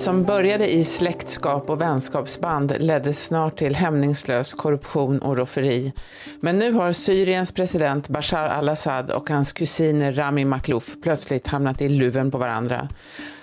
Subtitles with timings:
[0.00, 5.92] Vad som började i släktskap och vänskapsband ledde snart till hämningslös korruption och rofferi.
[6.40, 11.88] Men nu har Syriens president Bashar al-Assad och hans kusin Rami Maklouf plötsligt hamnat i
[11.88, 12.88] luven på varandra.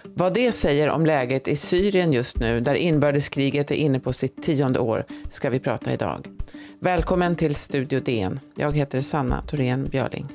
[0.03, 4.43] Vad det säger om läget i Syrien just nu, där inbördeskriget är inne på sitt
[4.43, 6.27] tionde år, ska vi prata idag.
[6.79, 8.39] Välkommen till Studio DN.
[8.55, 10.25] Jag heter Sanna Thorén Björling.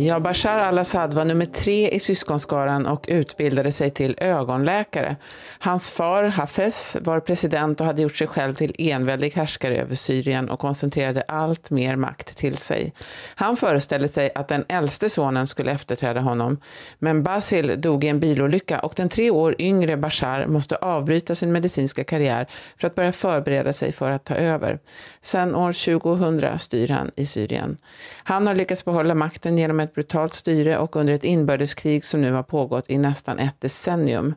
[0.00, 5.16] Ja, Bashar al-Assad var nummer tre i syskonskaran och utbildade sig till ögonläkare.
[5.58, 10.50] Hans far Hafez var president och hade gjort sig själv till enväldig härskare över Syrien
[10.50, 12.92] och koncentrerade allt mer makt till sig.
[13.34, 16.60] Han föreställde sig att den äldste sonen skulle efterträda honom,
[16.98, 21.52] men Basil dog i en bilolycka och den tre år yngre Bashar måste avbryta sin
[21.52, 22.46] medicinska karriär
[22.78, 24.78] för att börja förbereda sig för att ta över.
[25.22, 27.76] Sen år 2000 styr han i Syrien.
[28.24, 32.20] Han har lyckats behålla makten genom ett ett brutalt styre och under ett inbördeskrig som
[32.20, 34.34] nu har pågått i nästan ett decennium.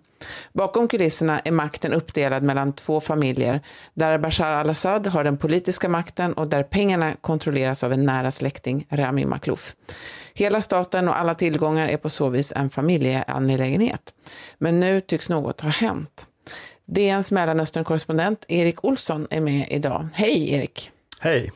[0.54, 3.62] Bakom kulisserna är makten uppdelad mellan två familjer,
[3.94, 8.88] där Bashar al-Assad har den politiska makten och där pengarna kontrolleras av en nära släkting,
[8.90, 9.76] Rami Maklouf.
[10.34, 14.14] Hela staten och alla tillgångar är på så vis en familjeangelägenhet.
[14.58, 16.28] Men nu tycks något ha hänt.
[16.86, 20.08] DNs Mellanöstern-korrespondent Erik Olsson är med idag.
[20.14, 20.92] Hej Erik!
[21.20, 21.52] Hej!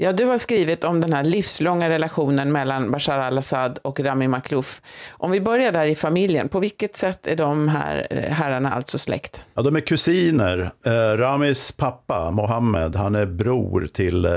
[0.00, 4.82] Ja, du har skrivit om den här livslånga relationen mellan Bashar al-Assad och Rami Maklouf.
[5.10, 8.98] Om vi börjar där i familjen, på vilket sätt är de här eh, herrarna alltså
[8.98, 9.44] släkt?
[9.54, 10.70] Ja, de är kusiner.
[10.84, 14.32] Eh, Ramis pappa, Mohammed, han är bror till eh,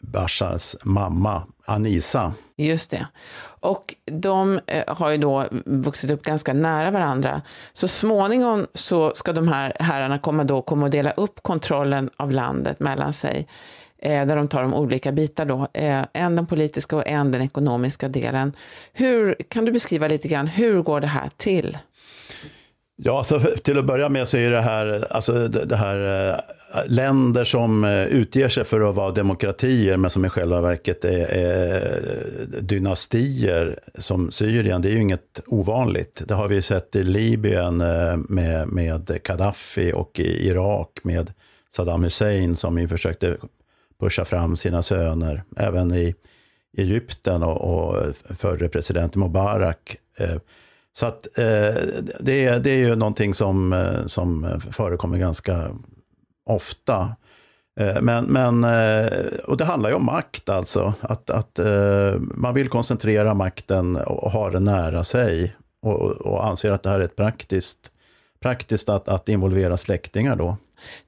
[0.00, 2.32] Bashars mamma, Anisa.
[2.56, 3.06] Just det.
[3.60, 7.42] Och de har ju då vuxit upp ganska nära varandra.
[7.72, 12.32] Så småningom så ska de här herrarna komma, då, komma och dela upp kontrollen av
[12.32, 13.48] landet mellan sig.
[14.04, 17.42] Eh, där de tar de olika bitar då, eh, en den politiska och en den
[17.42, 18.52] ekonomiska delen.
[18.92, 21.78] Hur, kan du beskriva lite grann, hur går det här till?
[22.96, 26.38] Ja, så till att börja med så är det här, alltså det här eh,
[26.86, 31.26] länder som eh, utger sig för att vara demokratier men som i själva verket är,
[31.26, 32.06] är
[32.60, 34.82] dynastier som Syrien.
[34.82, 36.22] Det är ju inget ovanligt.
[36.28, 41.32] Det har vi sett i Libyen eh, med, med Gaddafi och i Irak med
[41.76, 43.36] Saddam Hussein som ju försökte
[44.00, 45.42] pusha fram sina söner.
[45.56, 46.14] Även i
[46.76, 49.96] Egypten och, och förre president Mubarak.
[50.18, 50.36] Eh,
[50.92, 51.74] så att eh,
[52.20, 55.70] det, är, det är ju någonting som, eh, som förekommer ganska
[56.46, 57.16] ofta.
[58.00, 58.64] Men, men,
[59.44, 60.94] och det handlar ju om makt alltså.
[61.00, 61.58] Att, att
[62.18, 65.56] man vill koncentrera makten och ha den nära sig.
[65.82, 67.90] Och, och anser att det här är ett praktiskt,
[68.44, 70.56] praktiskt att, att involvera släktingar då.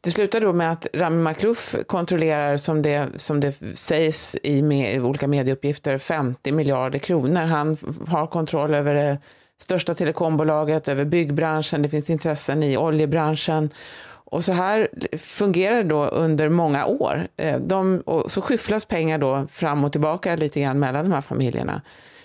[0.01, 5.01] Det slutar då med att Rami Maklouf kontrollerar, som det, som det sägs i med,
[5.03, 7.41] olika medieuppgifter, 50 miljarder kronor.
[7.41, 7.77] Han
[8.09, 9.19] har kontroll över det
[9.59, 13.71] största telekombolaget, över byggbranschen, det finns intressen i oljebranschen.
[14.09, 14.89] Och så här
[15.19, 17.29] fungerar det då under många år.
[17.37, 21.21] Eh, de, och så skyfflas pengar då fram och tillbaka lite grann mellan de här
[21.21, 21.83] familjerna.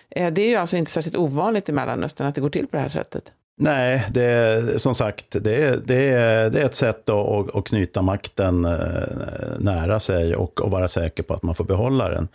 [0.09, 2.77] Eh, det är ju alltså inte särskilt ovanligt i Mellanöstern att det går till på
[2.77, 3.31] det här sättet.
[3.63, 7.67] Nej, det är som sagt det är, det är, det är ett sätt att, att
[7.67, 8.79] knyta makten eh,
[9.59, 12.27] nära sig och, och vara säker på att man får behålla den.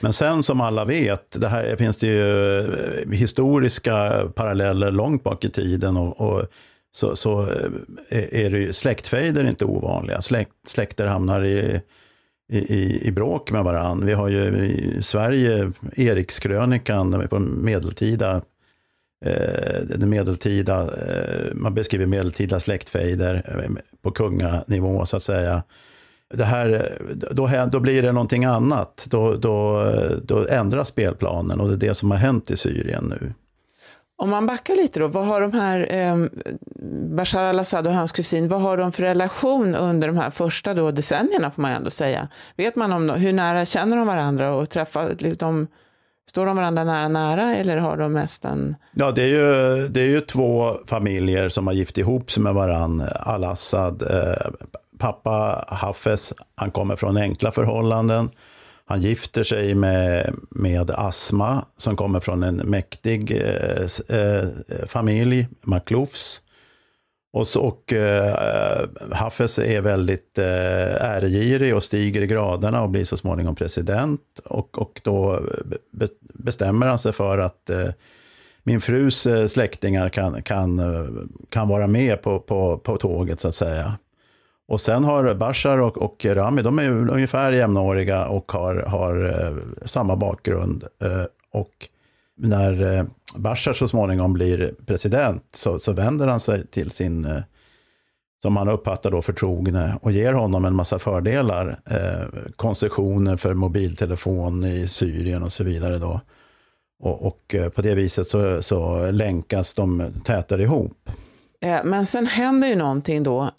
[0.00, 5.44] Men sen som alla vet, det här finns det ju eh, historiska paralleller långt bak
[5.44, 5.96] i tiden.
[5.96, 6.46] och, och
[6.92, 7.42] så, så
[8.08, 10.20] eh, är det ju, släktfejder inte ovanliga.
[10.20, 11.80] Släkt, släkter hamnar i,
[12.52, 14.06] i, i bråk med varandra.
[14.06, 18.42] Vi har ju i Sverige Erikskrönikan på medeltida
[19.24, 23.70] Eh, den medeltida, eh, man beskriver medeltida släktfejder eh,
[24.02, 25.62] på kunganivå så att säga.
[26.34, 26.98] Det här,
[27.30, 29.06] då, då blir det någonting annat.
[29.10, 29.90] Då, då,
[30.22, 33.32] då ändras spelplanen och det är det som har hänt i Syrien nu.
[34.16, 36.26] Om man backar lite då, vad har de här, eh,
[37.16, 40.90] Bashar al-Assad och hans kusin, vad har de för relation under de här första då
[40.90, 42.28] decennierna får man ändå säga?
[42.56, 45.66] Vet man om hur nära känner de varandra och träffar, liksom,
[46.28, 48.76] Står de varandra nära nära eller har de mest en...
[48.92, 52.54] Ja, det är ju, det är ju två familjer som har gift ihop sig med
[52.54, 53.06] varandra.
[53.06, 54.50] Al-Assad, eh,
[54.98, 58.30] pappa Hafez, han kommer från enkla förhållanden.
[58.86, 64.48] Han gifter sig med, med Asma som kommer från en mäktig eh, eh,
[64.86, 66.40] familj, Makloufs.
[67.34, 73.04] Och, så, och eh, Hafez är väldigt eh, äregirig och stiger i graderna och blir
[73.04, 74.20] så småningom president.
[74.44, 75.40] Och, och då eh,
[75.90, 77.88] be, bestämmer han sig för att eh,
[78.62, 81.06] min frus eh, släktingar kan, kan, eh,
[81.48, 83.98] kan vara med på, på, på tåget så att säga.
[84.68, 89.52] Och sen har Bashar och, och Rami, de är ungefär jämnåriga och har, har
[89.86, 90.84] samma bakgrund.
[91.52, 91.88] Och
[92.36, 93.04] när eh,
[93.36, 97.42] Bashar så småningom blir president så, så vänder han sig till sin, eh,
[98.42, 101.78] som han uppfattar då förtrogne, och ger honom en massa fördelar.
[101.86, 105.98] Eh, koncessioner för mobiltelefon i Syrien och så vidare.
[105.98, 106.20] Då.
[106.98, 111.10] Och, och eh, på det viset så, så länkas de tätare ihop.
[111.84, 113.50] Men sen händer ju någonting då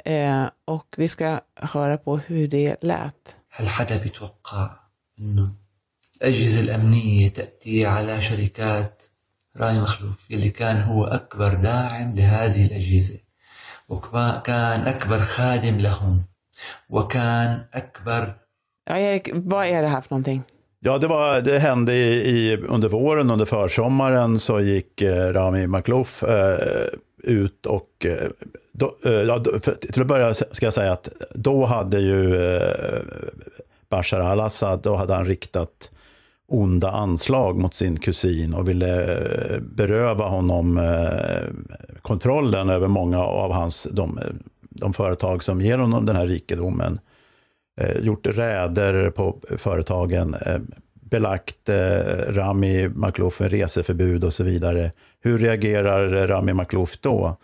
[0.65, 3.35] och vi ska höra på hur det lät.
[6.25, 9.03] الاجهزه الامنيه تاتي على شركات
[9.57, 13.19] راي مخلوف اللي كان هو اكبر داعم لهذه الاجهزه
[13.89, 16.23] وكان اكبر خادم لهم
[16.89, 18.35] وكان اكبر
[18.89, 20.43] Ja, Erik, vad är det här för någonting?
[20.79, 25.67] Ja, det, var, det hände i, i, under våren, under försommaren, så gick eh, Rami
[25.67, 26.87] Maklouf eh,
[27.23, 28.05] ut och...
[28.05, 28.29] Eh,
[28.73, 29.39] då, eh, ja,
[29.91, 33.01] till att börja ska jag säga att då hade ju eh,
[33.89, 35.91] Bashar al-Assad, då hade han riktat
[36.47, 39.17] onda anslag mot sin kusin och ville
[39.53, 41.53] eh, beröva honom eh,
[42.01, 44.19] kontrollen över många av hans, de,
[44.69, 46.99] de företag som ger honom den här rikedomen.
[47.81, 50.35] Eh, gjort räder på företagen,
[50.93, 51.69] belagt
[52.27, 54.91] Rami Maklouf med reseförbud och så vidare.
[55.21, 57.37] Hur reagerar Rami Maklouf då?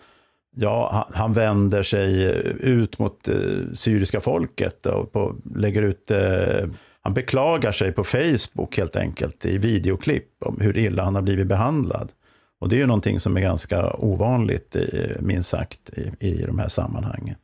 [0.55, 2.25] Ja, han, vänder sig
[2.59, 3.29] ut mot
[3.73, 6.67] syriska folket och på, lägger ut eh,
[7.01, 11.47] han beklagar sig på Facebook helt enkelt i videoklipp om hur illa han har blivit
[11.47, 12.11] behandlad.
[12.59, 14.81] Och det är ju någonting som är ganska ovanligt, eh,
[15.19, 17.35] minst sagt, i, i de här sammanhangen.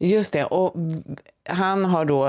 [0.00, 0.74] Just det, och
[1.48, 2.28] han har då,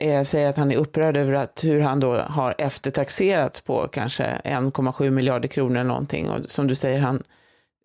[0.00, 3.88] eh, eh, säger att han är upprörd över att hur han då har eftertaxerats på
[3.88, 6.28] kanske 1,7 miljarder kronor eller någonting.
[6.28, 7.22] Och som du säger, han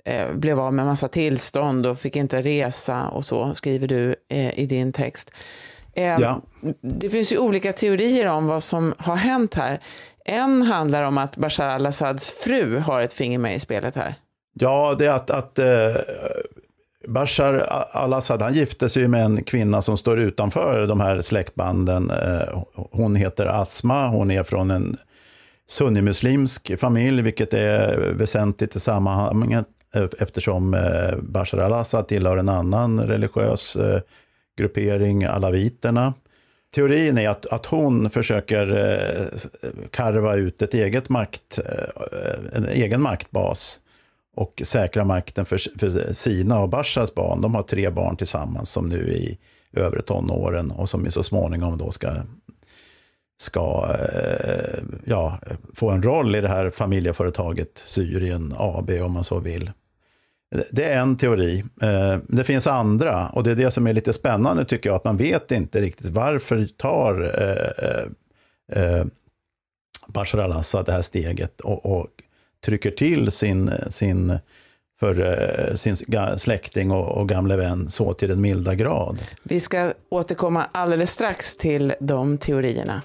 [0.06, 4.60] eh, blev av med massa tillstånd och fick inte resa och så, skriver du eh,
[4.60, 5.32] i din text.
[6.00, 6.42] Eh, ja.
[6.81, 9.81] Det finns ju olika teorier om vad som har hänt här.
[10.25, 14.16] En handlar om att Bashar al-Assads fru har ett finger med i spelet här.
[14.54, 15.66] Ja, det är att, att eh,
[17.07, 17.54] Bashar
[17.92, 22.12] al-Assad, han gifte sig med en kvinna som står utanför de här släktbanden.
[22.12, 24.98] Eh, hon heter Asma, hon är från en
[25.68, 29.66] sunnimuslimsk familj, vilket är väsentligt i sammanhanget
[29.96, 33.78] eh, eftersom eh, Bashar al-Assad tillhör en annan religiös
[34.60, 36.14] gruppering, alaviterna.
[36.76, 39.40] Teorin är att, att hon försöker eh,
[39.92, 43.80] karva ut ett eget makt, eh, en egen maktbas
[44.36, 47.42] och säkra makten för, för sina och Bashars barn.
[47.42, 49.38] De har tre barn tillsammans som nu är i
[49.74, 52.12] övre tonåren och som så småningom då ska,
[53.40, 55.40] ska eh, ja,
[55.74, 59.72] få en roll i det här familjeföretaget Syrien AB om man så vill.
[60.72, 61.63] Det är en teori.
[61.81, 65.04] Eh, det finns andra och det är det som är lite spännande tycker jag, att
[65.04, 69.06] man vet inte riktigt varför tar eh, eh, eh
[70.07, 72.07] Bashar al-Assad det här steget och, och
[72.66, 74.38] trycker till sin, sin,
[75.00, 75.96] för, eh, sin
[76.38, 79.18] släkting och, och gamle vän så till den milda grad.
[79.44, 83.01] Vi ska återkomma alldeles strax till de teorierna.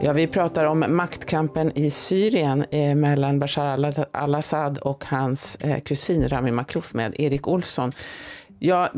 [0.00, 6.28] Ja, vi pratar om maktkampen i Syrien eh, mellan Bashar al-Assad och hans eh, kusin
[6.28, 7.92] Rami Maklouf med Erik Olsson.
[8.58, 8.88] Ja,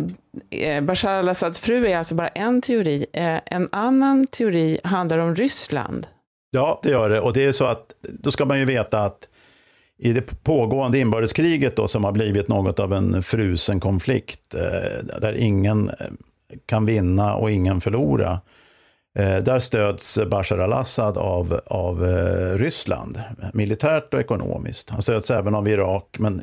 [0.51, 3.07] eh, Bashar al-Assads fru är alltså bara en teori.
[3.13, 6.07] Eh, en annan teori handlar om Ryssland.
[6.51, 7.21] Ja, det gör det.
[7.21, 9.29] Och det är så att då ska man ju veta att
[9.99, 15.33] i det pågående inbördeskriget då, som har blivit något av en frusen konflikt, eh, där
[15.33, 16.07] ingen eh,
[16.67, 18.41] kan vinna och ingen förlora,
[19.19, 23.23] Eh, där stöds Bashar al-Assad av, av eh, Ryssland,
[23.53, 24.91] militärt och ekonomiskt.
[24.91, 26.43] Han stöds även av Irak, men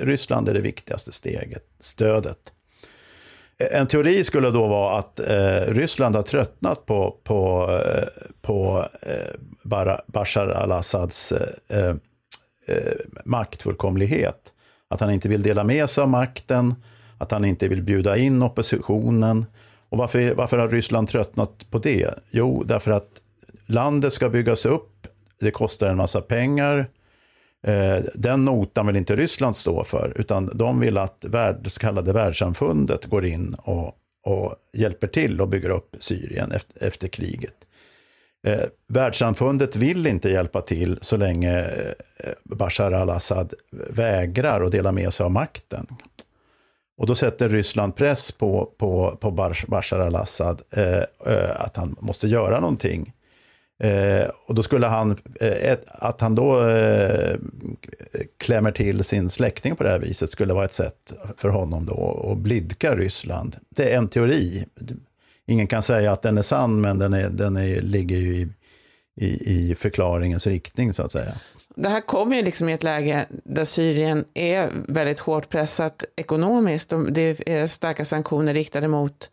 [0.00, 2.38] Ryssland är det viktigaste steget, stödet.
[3.58, 7.70] Eh, en teori skulle då vara att eh, Ryssland har tröttnat på, på,
[8.42, 11.32] på eh, Bashar al-Assads
[11.68, 11.94] eh,
[12.66, 12.92] eh,
[13.24, 14.52] maktfullkomlighet.
[14.88, 16.74] Att han inte vill dela med sig av makten,
[17.18, 19.46] att han inte vill bjuda in oppositionen.
[19.94, 22.14] Och varför, varför har Ryssland tröttnat på det?
[22.30, 23.20] Jo, därför att
[23.66, 25.06] landet ska byggas upp,
[25.40, 26.86] det kostar en massa pengar,
[27.66, 32.12] eh, den notan vill inte Ryssland stå för, utan de vill att värld, så kallade
[32.12, 37.54] världssamfundet går in och, och hjälper till och bygger upp Syrien efter, efter kriget.
[38.46, 43.54] Eh, världssamfundet vill inte hjälpa till så länge eh, Bashar al-Assad
[43.90, 45.86] vägrar att dela med sig av makten.
[46.96, 49.30] Och då sätter Ryssland press på, på, på
[49.68, 53.12] Bashar al-Assad eh, eh, att han måste göra någonting.
[53.82, 57.36] Eh, och då skulle han, eh, att han då eh,
[58.38, 62.28] klämmer till sin släkting på det här viset skulle vara ett sätt för honom då
[62.32, 63.56] att blidka Ryssland.
[63.70, 64.64] Det är en teori.
[65.46, 68.48] Ingen kan säga att den är sann, men den, är, den är, ligger ju i,
[69.16, 71.34] i, i förklaringens riktning så att säga.
[71.74, 76.92] Det här kommer ju liksom i ett läge där Syrien är väldigt hårt pressat ekonomiskt.
[77.08, 79.30] Det är starka sanktioner riktade mot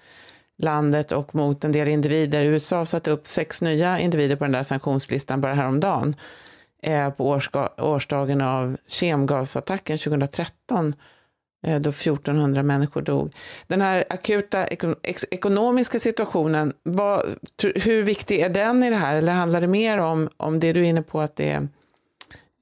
[0.57, 2.45] landet och mot en del individer.
[2.45, 6.15] USA satte upp sex nya individer på den där sanktionslistan bara häromdagen
[6.83, 7.39] eh, på
[7.77, 10.95] årsdagen av kemgasattacken 2013
[11.67, 13.33] eh, då 1400 människor dog.
[13.67, 14.67] Den här akuta
[15.31, 17.21] ekonomiska situationen, vad,
[17.75, 19.15] hur viktig är den i det här?
[19.15, 21.67] Eller handlar det mer om, om det du är inne på att det är,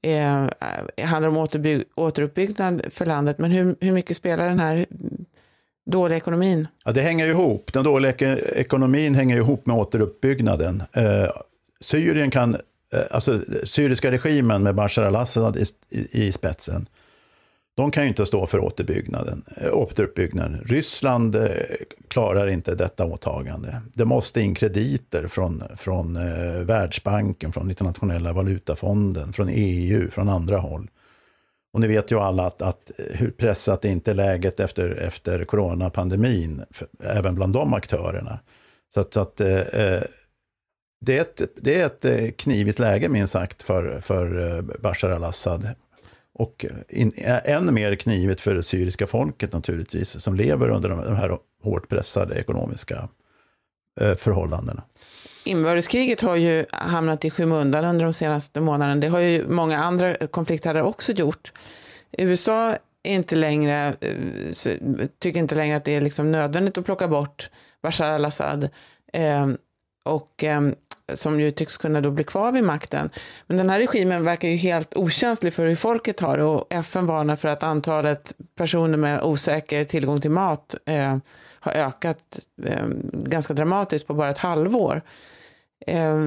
[0.02, 0.44] Eh,
[0.96, 1.48] eh, handlar om
[1.94, 4.86] återuppbyggnad för landet, men hur, hur mycket spelar den här
[5.86, 6.68] dåliga ekonomin?
[6.84, 7.72] Ja, det hänger ihop.
[7.72, 10.82] Den dåliga ekonomin hänger ihop med återuppbyggnaden.
[10.92, 11.30] Eh,
[11.80, 16.86] Syrien kan, eh, alltså syriska regimen med Bashar al-Assad i, i, i, spetsen,
[17.80, 19.44] de kan ju inte stå för återuppbyggnaden.
[19.56, 20.64] Eh, återuppbyggnaden.
[20.66, 21.50] Ryssland eh,
[22.08, 23.82] klarar inte detta åtagande.
[23.94, 30.58] Det måste in krediter från, från eh, Världsbanken, från Internationella valutafonden, från EU, från andra
[30.58, 30.90] håll.
[31.72, 36.64] Och ni vet ju alla att, att hur pressat är inte läget efter, efter coronapandemin,
[36.70, 38.38] för, även bland de aktörerna.
[38.94, 40.00] Så att, så att eh,
[41.00, 45.68] det, är ett, det är ett knivigt läge minst sagt för, för Bashar al-Assad.
[46.40, 47.12] Och eh, in,
[47.44, 51.88] än mer knivigt för det syriska folket naturligtvis, som lever under de, de här hårt
[51.88, 53.08] pressade ekonomiska
[54.00, 54.82] eh, förhållandena.
[55.44, 59.00] Inbördeskriget har ju hamnat i skymundan under de senaste månaderna.
[59.00, 61.52] Det har ju många andra konflikthärdar också gjort.
[62.12, 67.08] USA är inte längre, eh, tycker inte längre att det är liksom nödvändigt att plocka
[67.08, 67.50] bort
[67.82, 68.68] Bashar al-Assad.
[69.12, 69.48] Eh,
[70.04, 70.60] och eh,
[71.14, 73.10] som ju tycks kunna då bli kvar vid makten.
[73.46, 77.06] Men den här regimen verkar ju helt okänslig för hur folket har det och FN
[77.06, 81.16] varnar för att antalet personer med osäker tillgång till mat eh,
[81.60, 85.02] har ökat eh, ganska dramatiskt på bara ett halvår.
[85.86, 86.26] Eh,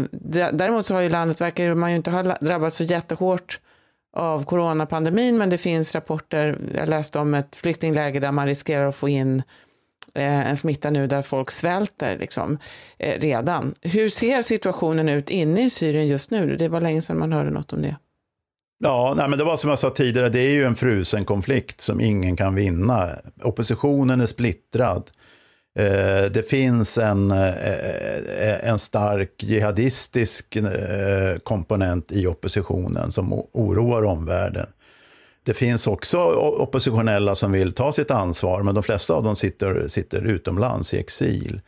[0.51, 3.59] däremot så har ju landet, verkar man ju inte ha drabbats så jättehårt
[4.13, 8.95] av coronapandemin, men det finns rapporter, jag läste om ett flyktingläger där man riskerar att
[8.95, 9.43] få in
[10.15, 12.57] Eh, en smitta nu där folk svälter liksom,
[12.99, 13.75] eh, redan.
[13.81, 16.55] Hur ser situationen ut inne i Syrien just nu?
[16.55, 17.95] Det var länge sedan man hörde något om det.
[18.83, 21.81] Ja, nej, men det var som jag sa tidigare, det är ju en frusen konflikt
[21.81, 23.09] som ingen kan vinna.
[23.43, 25.09] Oppositionen är splittrad.
[25.79, 34.67] Eh, det finns en, eh, en stark jihadistisk eh, komponent i oppositionen som oroar omvärlden.
[35.43, 39.87] Det finns också oppositionella som vill ta sitt ansvar, men de flesta av dem sitter,
[39.87, 41.61] sitter utomlands i exil.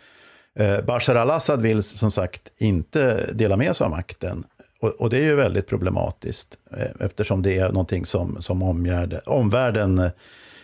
[0.60, 4.44] Eh, Bashar al-Assad vill som sagt inte dela med sig av makten.
[4.80, 8.64] Och, och, det är ju väldigt problematiskt eh, eftersom det är någonting som, som
[9.26, 10.00] omvärlden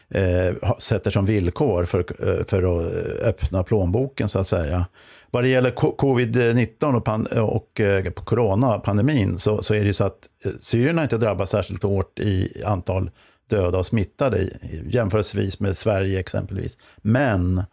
[0.09, 4.85] eh, sätter som villkor för, eh, för att öppna plånboken så att säga.
[5.31, 10.03] Vad det gäller covid-19 och, pan, och eh, coronapandemin så, så är det ju så
[10.03, 13.11] att eh, Syrien har inte drabbats särskilt hårt i antal
[13.50, 14.50] döda och smittade
[14.85, 16.77] jämförelsevis med Sverige exempelvis.
[16.97, 17.63] Men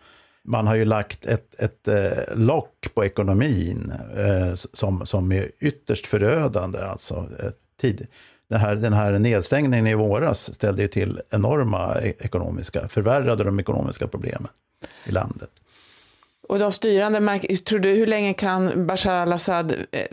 [0.44, 6.06] man har ju lagt ett, ett eh, lock på ekonomin eh, som, som är ytterst
[6.06, 6.78] förödande.
[6.78, 7.50] Alltså, eh,
[7.80, 8.06] tid,
[8.48, 13.60] den här, den här nedstängningen i våras ställde ju till enorma e-, ekonomiska, förvärrade de
[13.60, 14.48] ekonomiska problemen
[15.06, 15.50] i landet.
[16.48, 20.06] Och de styrande, tror du, hur länge kan Bashar al-Assad eh,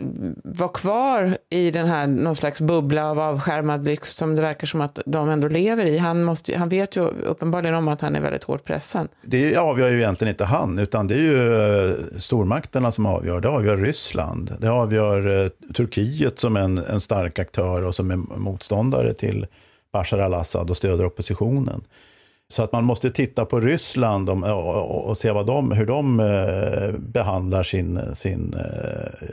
[0.44, 4.80] vara kvar i den här någon slags bubbla av avskärmad lyx som det verkar som
[4.80, 5.98] att de ändå lever i?
[5.98, 9.08] Han, måste, han vet ju uppenbarligen om att han är väldigt hårt pressad.
[9.22, 11.54] Det avgör ju egentligen inte han, utan det är ju
[11.90, 13.40] eh, stormakterna som avgör.
[13.40, 18.16] Det avgör Ryssland, det avgör eh, Turkiet som en, en stark aktör och som är
[18.16, 19.46] motståndare till
[19.92, 21.84] Bashar al-Assad och stöder oppositionen.
[22.48, 27.62] Så att man måste titta på Ryssland och, se vad de, hur de eh, behandlar
[27.62, 29.28] sin, sin eh,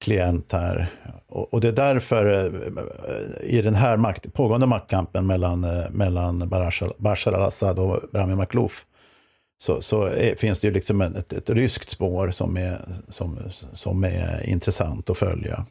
[0.00, 0.86] klient här.
[1.28, 6.48] Och, det är därför eh, i den här makt, pågående maktkampen mellan, eh, mellan
[6.98, 8.86] Bashar al-Assad och Rami Makhlouf
[9.58, 13.38] så, så är, finns det ju liksom ett, ett ryskt spår som är, som,
[13.72, 15.66] som är intressant att följa.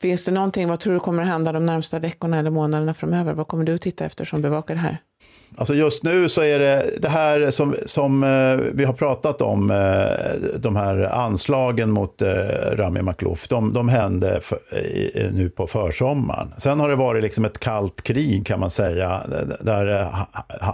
[0.00, 3.32] Finns det någonting, vad tror du kommer att hända de närmsta veckorna eller månaderna framöver?
[3.32, 4.98] Vad kommer du att titta efter som bevakar det här?
[5.56, 9.70] Alltså just nu så är det det här som, som eh, vi har pratat om,
[9.70, 12.28] eh, de här anslagen mot eh,
[12.72, 13.48] Rami Maklouf.
[13.48, 14.58] de, de hände för,
[15.32, 16.54] nu på försommaren.
[16.58, 19.20] Sen har det varit liksom ett kallt krig kan man säga,
[19.60, 20.26] där eh,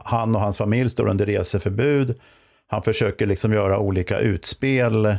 [0.05, 2.15] han och hans familj står under reseförbud.
[2.69, 5.17] Han försöker liksom göra olika utspel.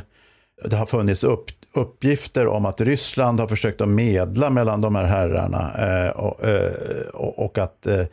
[0.64, 5.04] Det har funnits upp, uppgifter om att Ryssland har försökt att medla mellan de här
[5.04, 6.72] herrarna eh, och, eh,
[7.14, 8.04] och, att eh,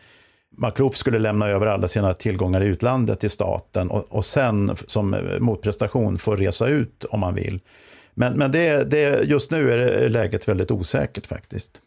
[0.56, 4.76] eh, Makluf skulle lämna över alla sina tillgångar i utlandet till staten och, och sen
[4.88, 7.60] som motprestation få resa ut om man vill.
[8.14, 11.82] Men, men det, det, just nu är läget väldigt osäkert faktiskt.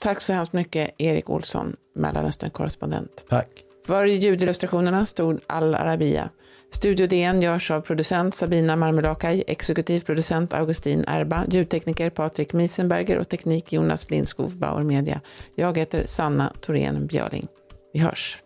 [0.00, 3.24] Tack så hemskt mycket, Erik Olsson, Mellanöstern-korrespondent.
[3.28, 3.48] Tack.
[3.86, 6.30] För ljudillustrationerna stod Al Arabia.
[6.70, 13.28] Studio DN görs av producent Sabina Marmelakai, exekutiv producent Augustin Erba, ljudtekniker Patrik Miesenberger och
[13.28, 15.20] teknik Jonas Lindskov Bauer Media.
[15.54, 17.48] Jag heter Sanna Thorén Björling.
[17.96, 18.45] Vi hörs.